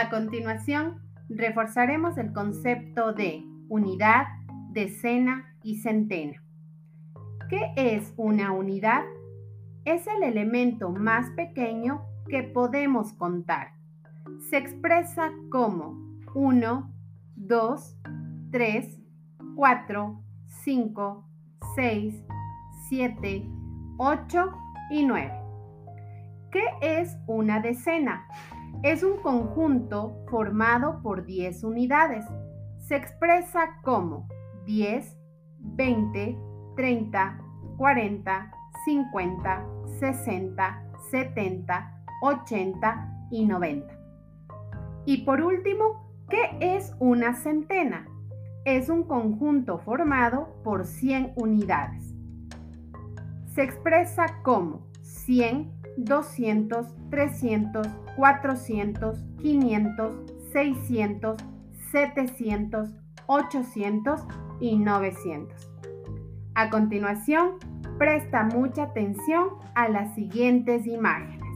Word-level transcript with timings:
A 0.00 0.10
continuación, 0.10 1.00
reforzaremos 1.28 2.18
el 2.18 2.32
concepto 2.32 3.14
de 3.14 3.42
unidad, 3.68 4.28
decena 4.70 5.56
y 5.64 5.80
centena. 5.80 6.40
¿Qué 7.50 7.72
es 7.74 8.14
una 8.16 8.52
unidad? 8.52 9.02
Es 9.84 10.06
el 10.06 10.22
elemento 10.22 10.90
más 10.90 11.28
pequeño 11.30 12.02
que 12.28 12.44
podemos 12.44 13.12
contar. 13.14 13.72
Se 14.48 14.58
expresa 14.58 15.32
como 15.50 15.98
1, 16.32 16.94
2, 17.34 17.96
3, 18.52 19.00
4, 19.56 20.22
5, 20.62 21.28
6, 21.74 22.24
7, 22.88 23.50
8 23.96 24.52
y 24.92 25.04
9. 25.04 25.32
¿Qué 26.52 26.62
es 26.80 27.18
una 27.26 27.60
decena? 27.60 28.28
Es 28.84 29.02
un 29.02 29.16
conjunto 29.16 30.24
formado 30.30 31.02
por 31.02 31.24
10 31.24 31.64
unidades. 31.64 32.24
Se 32.78 32.94
expresa 32.94 33.80
como 33.82 34.28
10, 34.66 35.18
20, 35.58 36.38
30, 36.76 37.40
40, 37.76 38.52
50, 38.84 39.66
60, 39.98 40.82
70, 41.10 42.04
80 42.22 43.28
y 43.32 43.46
90. 43.46 43.98
Y 45.06 45.24
por 45.24 45.42
último, 45.42 46.12
¿qué 46.30 46.56
es 46.60 46.94
una 47.00 47.34
centena? 47.34 48.06
Es 48.64 48.88
un 48.88 49.02
conjunto 49.02 49.78
formado 49.78 50.54
por 50.62 50.86
100 50.86 51.32
unidades. 51.34 52.14
Se 53.54 53.64
expresa 53.64 54.40
como 54.44 54.86
100, 55.02 55.77
200, 56.04 56.86
300, 57.10 57.86
400, 58.16 59.18
500, 59.40 60.14
600, 60.52 61.36
700, 61.90 62.88
800 63.26 64.26
y 64.60 64.78
900. 64.78 65.70
A 66.54 66.70
continuación, 66.70 67.58
presta 67.98 68.44
mucha 68.44 68.84
atención 68.84 69.48
a 69.74 69.88
las 69.88 70.14
siguientes 70.14 70.86
imágenes. 70.86 71.47